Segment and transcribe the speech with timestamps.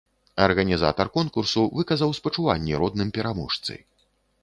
[0.45, 3.73] Арганізатар конкурсу выказаў спачуванні родным пераможцы.